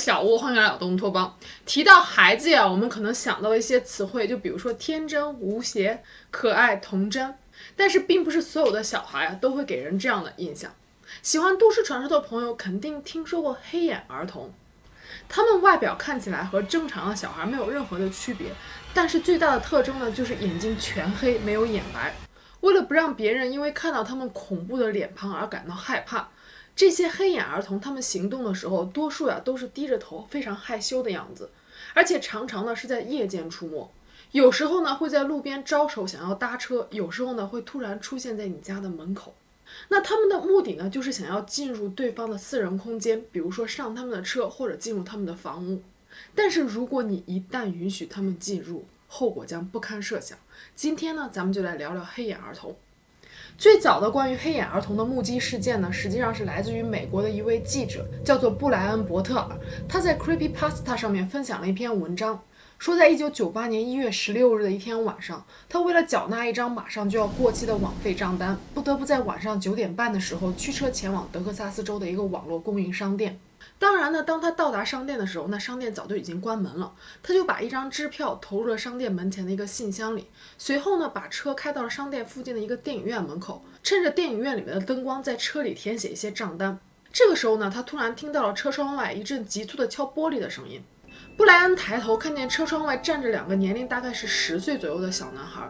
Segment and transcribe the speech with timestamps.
[0.00, 1.36] 小屋，欢迎来到东托邦。
[1.66, 7.34] 提到孩子呀，我们可能想到一些词汇，就比如说天真无邪、可爱童真。
[7.76, 10.72] 但是，并不是所有的小孩啊都会给人这样的印象。
[11.20, 14.50] 喜欢都市传说的朋友肯定听说过黑眼儿童，
[15.28, 18.46] 他们外表看起来和正常的小孩没有任何的区别，
[18.94, 22.14] 但是最大的特征呢，就是眼睛全黑，没有眼白。
[22.62, 26.26] 为了不让别人因为看到他们恐怖的脸庞而感到害怕，
[26.80, 31.50] 这些黑眼儿童他们行动的时候，多数呀都是低着头，非常害羞的样子，
[31.92, 33.90] 而且常常呢是在夜间出没，
[34.30, 39.34] 有时候呢会在路边招手想要搭车，有时候呢会突然出现在你家的门口。
[39.88, 45.82] 那他们的目的呢，就是想要进入对方的私人空间，比如说上他们的车或者进入他们的房屋。
[46.34, 50.38] 但是如果你一旦允许他们进入，后果将不堪设想。
[50.74, 52.74] 今天呢，咱们就来聊聊黑眼儿童。
[53.58, 59.48] 最早的关于黑眼儿童的目击事件呢，实际上是来自于美国的一位记者，叫做布莱恩·伯特尔。
[59.86, 62.42] 他在 Creepypasta 上面分享了一篇文章，
[62.78, 73.38] 说在1998年1月16日的一天晚上，他为了缴纳一张马上就要过期的网费账单，不得不在晚上九点半的时候驱车前往德克萨斯州的一个网络供应商店。
[73.80, 76.92] 当然呢，当他到达商店的时候，那商店早就已经关门了。
[77.22, 80.28] 他就把一张支票投入了商店门前的一个信箱里，
[80.58, 86.78] 随后呢，把车开到了商店附近的一个电影院门口，趁着电影院里面的灯光，在车里填写一些账单。
[87.10, 90.84] 这个时候呢，他突然听到了车窗外一阵急促的敲玻璃的声音。
[91.38, 95.66] 布莱恩抬头看见车窗外站着两个年龄大概是十岁左右的小男孩，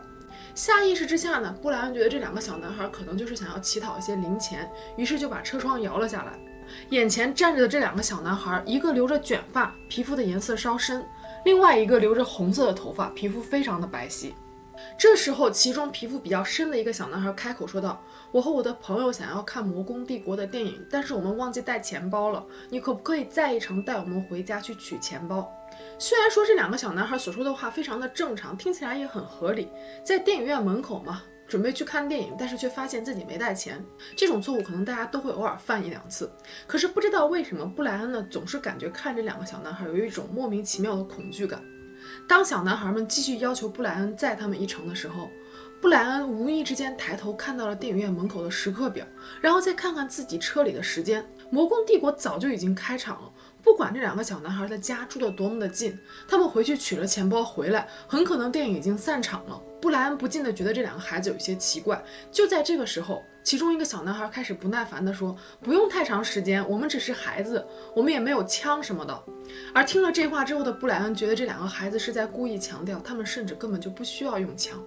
[0.57, 6.37] 下意识之下呢，布莱恩觉得这两个小男孩可能就是想要乞讨一些零钱，于是就把车窗摇了下来。
[6.91, 11.03] 眼前站着的这两个小男孩，一个留着卷发，皮肤的颜色稍深；
[11.45, 14.33] 另外一个留着红色的头发，皮肤非常的白皙。
[14.97, 22.43] 这时候，其中皮肤比较深的一个小男孩开口说道：“我和我的朋友想要看《魔宫帝国》的电影，但是我们忘记带钱包了。
[22.71, 25.53] 你可不可以再一程带我们回家去取钱包？”
[25.99, 29.69] 虽然说这两个小男孩所说的话非常的正常，听起来也很合理，
[30.03, 31.23] 在电影院门口嘛。
[31.51, 33.85] 准备去看电影，但是却发现自己没带钱。
[34.15, 36.31] 这种错误可能大家都会偶尔犯一两次。
[36.65, 41.61] 可是不知道为什么，布莱恩呢总是感觉看这两个小男孩有一种莫名其妙的恐惧感。
[42.29, 45.29] 当小男孩们继续要求布莱恩载他们一程的时候，
[45.81, 49.05] 布莱恩无意之间抬头看到了电影院门口的时刻表，
[49.41, 53.33] 然后再看看自己车里的时间，魔宫帝国早就已经开场了。
[53.63, 55.99] 不管这两个小男孩的家住得多么的近，
[56.29, 59.61] 他们回去取了钱包回来，很可能电影已经散场了。
[59.81, 62.03] 布莱恩不禁地觉得这两个孩子有些奇怪。
[62.31, 69.23] 就在这个时候，其中一个小男孩开始不耐烦地说：“不用太长时间，我们只是孩子，我们也没有枪什么的。”
[69.75, 74.79] 而听了这话之后的布莱恩觉得这两个孩子是在故意强调，他们甚至根本就不需要用枪。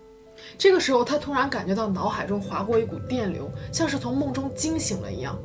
[0.57, 5.37] 这个时候，他突然感觉到脑海中划过一股电流，像是从梦中惊醒了一样。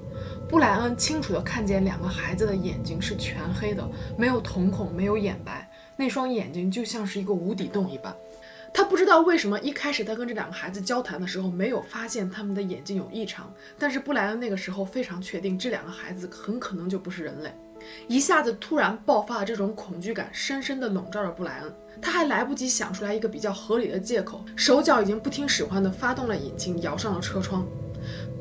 [0.49, 3.87] 布莱恩清楚地看见两个孩子的眼睛是全黑的，
[4.17, 8.15] 没有瞳孔，没有眼白，那双眼睛就像是一个无底洞一般。
[8.73, 17.53] 他不知道为什么一开始他跟这两个孩子交谈的时候没有发现他们的眼睛有异常，但是布莱恩那个时候非常确定这两个孩子很可能就不是人类。
[18.07, 27.67] 一下子突然爆发的这种恐惧感深深地笼罩着布莱恩，他还来不及想出来一个比较合理的借口，手脚已经不听使唤地发动了引擎，摇上了车窗。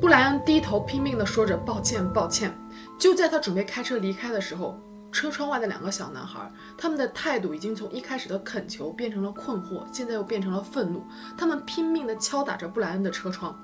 [0.00, 2.56] 布莱恩低头拼命地说着“抱歉，抱歉”。
[2.96, 4.78] 就在他准备开车离开的时候，
[5.10, 11.04] 车窗外的两个小男孩，他们的态度已经从一开始的恳求变成了困惑，现在又变成了愤怒。
[11.36, 13.58] 他们拼命地敲打着布莱恩的车窗，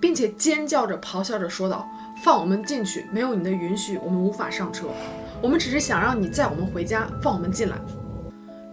[0.00, 1.88] 并且尖叫着、咆哮着说道
[2.22, 3.04] ：“放我们进去！
[3.12, 4.86] 没有你的允许，我们无法上车。
[5.42, 7.76] 我们只是想让你载我们回家，放我们进来。”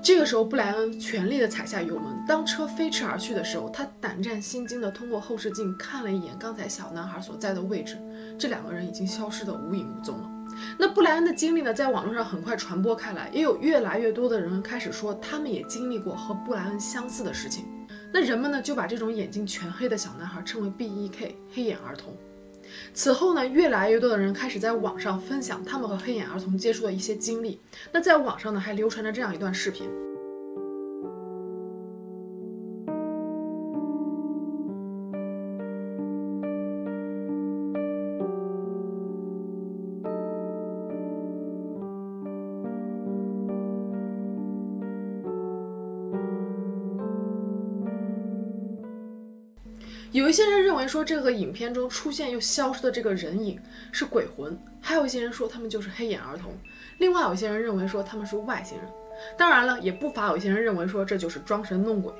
[0.03, 2.13] 这个时候，布莱恩全力地踩下油门。
[2.27, 7.97] 当车飞驰而去的时候，他胆战心惊地通过后视镜看了一眼刚才小男孩所在的位置，
[8.37, 10.29] 这两个人已经消失得无影无踪了。
[10.77, 17.63] 那布莱恩的经历呢，在网络上很快传播开来，也有越来越多的人开始说，他们也经历过和布莱恩相似的事情。
[18.11, 22.13] 那人们呢，就把这种眼睛全黑的小男孩称为 BEK 黑眼儿童。
[22.93, 27.59] 此后呢，越来越多的人开始在网上分享他们和黑眼儿童接触的一些经历。
[27.91, 29.89] 那在网上呢，还流传着这样一段视频。
[50.13, 53.59] 有一些人认为说，这个影片中出现又消失的这个人影
[53.91, 56.55] 是鬼魂，还有一些人说他们就是黑眼儿童，
[56.99, 58.87] 另外有些人认为说他们是外星人，
[59.35, 62.13] 当然了，也不乏有些人认为说这就是装神弄鬼。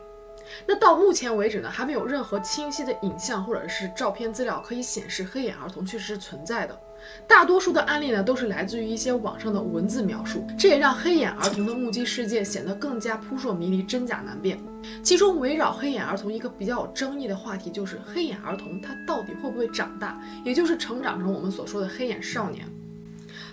[0.66, 6.80] 那到目前为止呢，还没有任何清晰的影像或者是照片资料可以显示黑眼儿童确实是存在的。
[7.28, 14.58] 大多数的案例呢，都是来自于一些网上的文字描述，这也让黑眼儿童的目击事件显得更加扑朔迷离、真假难辨。
[15.04, 22.66] 其中围绕黑眼儿童一个比较有争议的话题，就是黑眼儿童他到底会不会长大，也就是成长成我们所说的黑眼少年。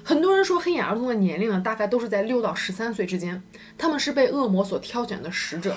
[0.04, 3.42] 很多人说黑眼儿童的年龄呢，大概都是在六到十三岁之间，
[3.76, 5.76] 他们是被恶魔所挑选的使者。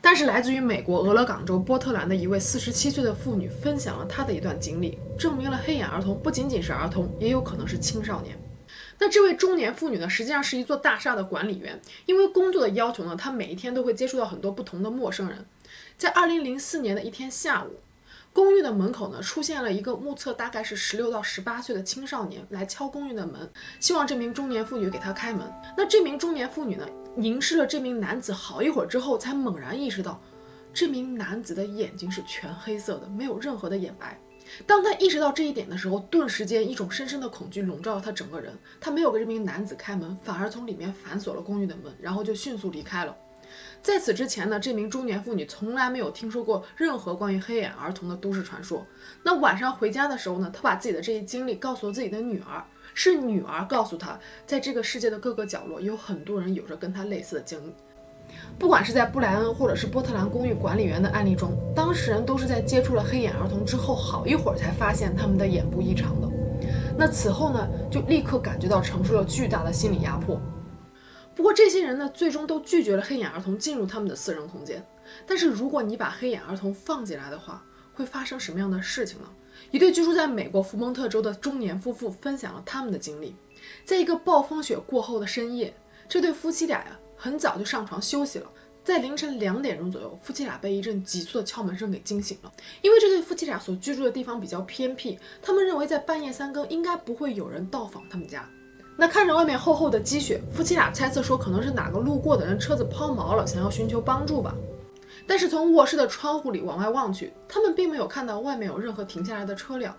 [0.00, 8.38] 但是，来自于美国俄勒冈州波特兰的一位四十七岁的妇女分享了她的一段经历，证明了黑眼儿童不仅仅是儿童，也有可能是青少年。
[8.98, 15.44] 那这位中年妇女呢，实际上是一座大厦的管理员，因为工作的要求呢，她每一天都会接触到很多不同的陌生人。
[15.98, 17.80] 在二零零四年的一天下午，
[18.36, 23.50] 公寓的门口呢，出现了一个目测大概是十六到十八岁的青少年来敲公寓的门，
[23.80, 25.50] 希望这名中年妇女给他开门。
[25.74, 30.20] 那这名中年妇女呢，凝视了这名男子好一会儿之后，才猛然意识到，
[30.70, 34.20] 这名男子的眼睛是全黑色的，没有任何的眼白。
[34.66, 38.52] 当他意识到这一点的时候，顿时间一种深深的恐惧笼罩了他整个人。
[38.78, 43.16] 他没有给这名男子开门，反而从里面反锁了公寓的门，然后就迅速离开了。
[43.86, 48.84] 在此之前呢，这名中年妇女从来没有听说过任何关于黑眼儿童的都市传说。
[49.22, 57.72] 那晚上回家的时候呢，她把自己的这一经历告诉了自己的女儿，是女儿告诉她，在这个世界的各个角落有很多人有着跟她类似的经历。
[58.58, 66.28] 不管是在布莱恩或者是波特兰公寓管理员的案例中，当事人都是在接触了黑眼儿童之后好一会儿才发现他们的眼部异常的。
[66.98, 70.40] 那此后呢，就立刻感觉到承受了巨大的心理压迫。
[71.36, 74.84] 不过这些人呢，最终都拒绝了黑眼儿童进入他们的私人空间。
[75.26, 77.62] 但是如果你把黑眼儿童放进来的话，
[77.92, 79.28] 会发生什么样的事情呢？
[79.70, 83.36] 一对居住在美国福蒙特州的中年夫妇分享了他们的经历。
[83.84, 85.74] 在一个暴风雪过后的深夜，
[86.08, 88.50] 这对夫妻俩呀，很早就上床休息了。
[88.82, 92.52] 在凌晨两点钟左右，夫妻俩被一阵急促的敲门声给惊醒了。
[92.80, 98.48] 因为这对夫妻俩所居住的地方比较偏僻，他们认为在半夜三更应该不会有人到访他们家。
[98.96, 104.54] 那看着外面厚厚的积雪，夫妻俩猜测说可能是哪个路过的人车子抛锚了，想要寻求帮助吧。
[105.26, 109.94] 但是从卧室的窗户里往外望去，他们并没有看到外面有任何停下来的车辆，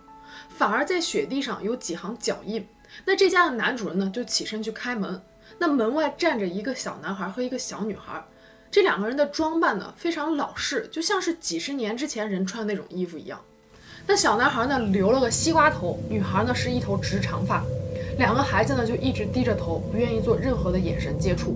[0.50, 2.66] 反而在雪地上有几行脚印。
[3.06, 5.22] 那这家的男主人呢，就起身去开门。
[5.60, 8.24] 那门外站着一个小男孩和一个小女孩，
[8.72, 13.40] 这两个人的装扮呢，非常老式，就像是几十年之前人穿的那种衣服一样。
[14.08, 17.64] 那小男孩呢，留了个西瓜头，女孩呢是一头直长发。
[18.18, 21.56] 两个孩子呢，就一直低着头，不愿意做任何的眼神接触。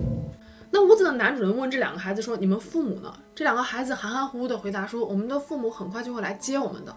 [0.70, 6.96] 那屋子的男主人问这两个孩子说：“你们父母呢？”这两个孩子含含糊糊的回答说：“我们的父母很快就会来接我们的。”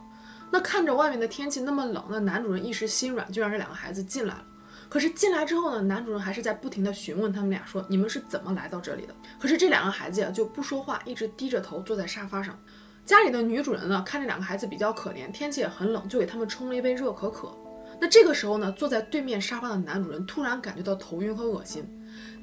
[0.52, 4.44] 那看着外面的天气那么冷，那男主人一时心软，就让这两个孩子进来了。
[4.88, 12.58] 可是进来之后呢，男主人还是在不停的询问他们俩说：“你们是怎么来到这里的？”可是这两个孩子呀就不说话，一直低着头坐在沙发上。
[13.04, 17.52] 家里的女主人呢，看这两个孩子比较可怜，天气也很冷，就给他们冲了一杯热可可。
[18.00, 21.84] 那这个时候呢，坐在对面沙发的男主人突然感觉到头晕和恶心。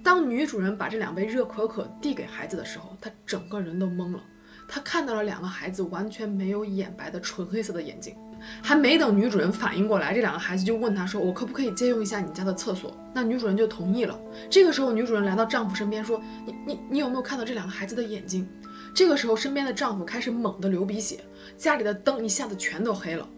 [0.02, 4.22] 当女主人把这两杯热可可递给孩子的时候，他整个人都懵了。
[4.69, 8.16] 他看到了两个孩子完全没有眼白的纯黑色的眼睛。
[8.60, 14.19] 还没等女主人反应过来，这两个孩子就问他说：“我可不可以借用一下你家的厕所？”那女主人就同意了。
[14.50, 18.48] 这个时候，女主人来到丈夫身边说：“你你你有没有看到这两个孩子的眼睛？”
[18.93, 21.20] 这个时候，身边的丈夫开始猛地流鼻血，
[21.56, 23.29] 家里的灯一下子全都黑了。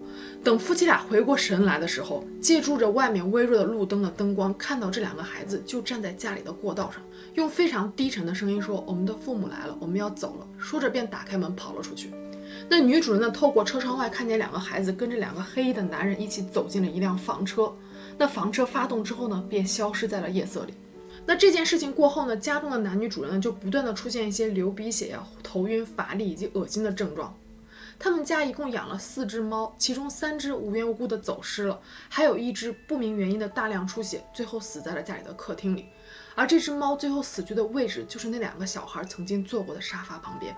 [0.42, 7.02] 等夫妻俩回过神来的时候，借助着外面微弱的路灯的灯光，看到这两个孩子就站在家里的过道上，
[7.34, 12.10] 用非常低沉的声音说：“我们的父母来了，我们要走了。”说着便打开门跑了出去。
[12.68, 17.72] 那女主人呢，透过车窗外看见两个孩子跟着两个黑衣的男人一起走进了一辆房车。
[18.16, 20.74] 那房车发动之后呢，便消失在了夜色里。
[21.26, 27.34] 那这件事情过后呢，家中的男女主人呢就不断的出现一些流鼻血呀、头晕、乏力以及恶心的症状。
[28.04, 31.80] 他们家一共养了四只猫，其中三只无缘无故的走失了，
[32.10, 35.86] 还有一只不明原因的大量出血，最后死在了家里的客厅里。
[36.34, 40.54] 而这只猫最后死去的位置就是那两个小孩曾经坐过的沙发旁边。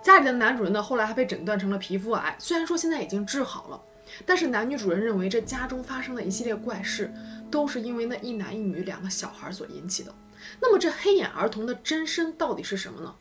[0.00, 3.78] 家里的男主人呢，后来还被诊断成了皮肤癌，虽然说现在已经治好了，
[4.24, 7.12] 但是男女主人认为这家中发生的一系列怪事，
[7.50, 10.14] 都是因为那一男一女两个小孩所引起的。
[10.58, 13.14] 那么这黑眼儿童的真身到底是什么呢？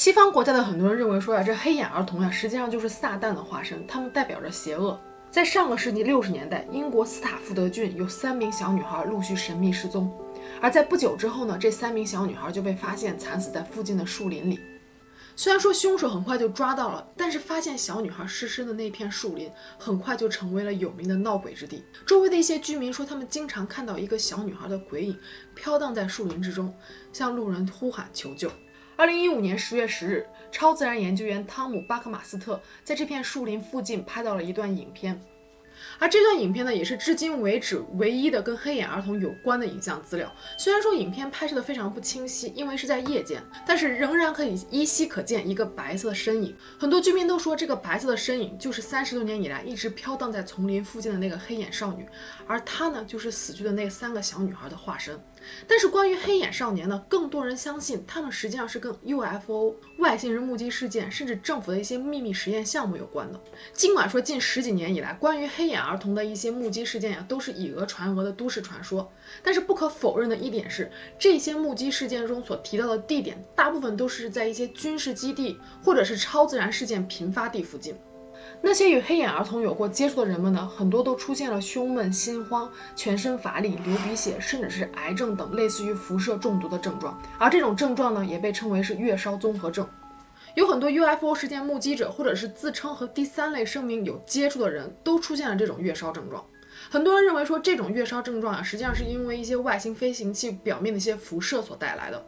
[0.00, 4.98] 西方国家的很多人认为说呀，这黑眼儿童呀，实际上就是撒旦的化身，他们代表着邪恶。
[5.30, 10.10] 在上个世纪六十年代，英国斯塔福德郡有三名小女孩陆续神秘失踪，
[10.58, 14.58] 而在不久之后呢，这三名小女孩就被发现惨死在附近的树林里。
[15.36, 21.84] 虽然说凶手很快就抓到了，但是发现小女孩尸身的那片树林很快就成为了有名的闹鬼之地。
[22.06, 25.18] 周围的一些居民说，他们经常看到一个小女孩的鬼影
[25.54, 26.74] 飘荡在树林之中，
[27.12, 28.50] 向路人呼喊求救。
[29.00, 35.18] 二零一五年十月十日，超自然研究员汤姆·巴克马斯特在这片树林附近拍到了一段影片。
[35.98, 40.30] 而这段影片呢，也是至今为止唯一的跟黑眼儿童有关的影像资料。
[40.58, 46.54] 虽然说影片拍摄的非常不清晰，因为是在夜间，但是仍然可以依稀可见一个白色的身影。
[46.78, 52.06] 很多居民都说，这个白色的身影就是三十多年以来一直飘荡在丛林附近的那个黑眼少女，
[52.46, 55.18] 而她呢，就是死去的那三个小女孩的化身。
[55.66, 63.40] 但是关于黑眼少年呢，更多人相信他们实际上是跟 UFO 外星人目击事件，甚至政府的一些秘密实验项目有关的。
[63.72, 69.10] 尽管说近十几年以来，关于黑眼儿童的一些目击事件呀，都是以讹传讹的都市传说。
[69.42, 77.94] 但是不可否认的一点是，这些目击事件中所提到的地点，大部分都是在一些军事基地或者是超自然事件频发地附近。
[78.62, 87.18] 那些与黑眼儿童有过接触的人们呢，很多都出现了胸闷、心慌、全身乏力、流鼻血，甚至是癌症等类似于辐射中毒的症状。
[87.38, 89.88] 而这种症状呢，也被称为是月烧综合症。
[90.54, 96.44] 有很多 UFO 事件目击者，或者是自称和第三类生命有接触的人，都出现了这种月烧症状。
[96.90, 102.26] 很多人认为说，这种月烧症状啊，实际上是因为一些外星飞行器表面的一些辐射所带来的。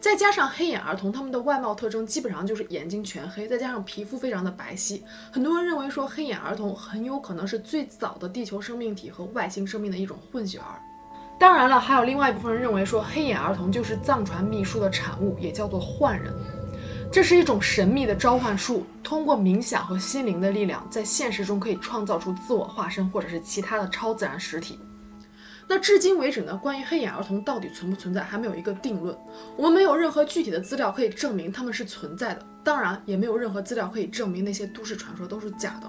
[0.00, 10.80] 再加上黑眼儿童，他们的外貌特征基本上就是眼睛全黑，再加上皮肤非常的白皙，很多人认为说黑眼儿童很有可能是最早的地球生命体和外星生命的一种混血儿。
[11.38, 16.32] 当然了，还有另外一部分人认为说黑眼儿童就是藏传秘术的产物，也叫做幻人。
[17.12, 24.78] 这是一种神秘的召唤术，通过冥想和心灵的力量，在现实中可以创造出自我化身或者是其他的超自然实体。
[25.70, 29.16] 那至今为止呢，关于黑眼儿童到底存不存在，还没有一个定论。
[29.56, 35.88] 我们没有任何具体的资料可以证明他们是存在的，当然也没有任何资料可以证明那些都市传说都是假的。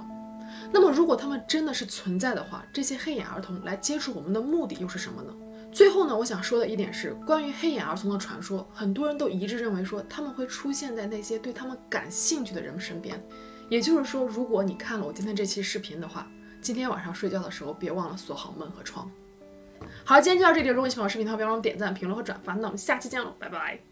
[0.71, 5.33] 那么，如果他们真的是存在的话，这些黑眼儿童来接触我们的目的又是什么呢？
[5.71, 13.19] 最后呢，我想说的一点是，关于黑眼儿童的传说，很多人都一致认为说他们会出现在那些对他们感兴趣的人身边。
[13.67, 16.27] 也就是说，如果你看了我今天这期视频的话，
[16.61, 19.09] 今天晚上睡觉的时候别忘了锁好门和窗。
[20.03, 20.67] 好，今天就到这里。
[20.69, 22.53] 如果你喜欢我视频的话，别忘了点赞、评论和转发。
[22.53, 23.90] 那我们下期见喽，拜拜。